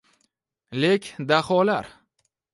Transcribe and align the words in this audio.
Lek 0.81 1.03
daholar 1.33 1.87